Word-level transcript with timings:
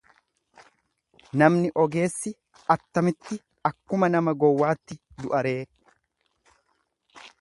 namni 1.41 1.69
ogeessi 1.83 2.33
attamitti 2.75 3.37
akkuma 3.71 4.09
nama 4.15 4.35
gowwaatti 4.45 4.99
du'a 5.23 5.43
ree! 5.49 5.61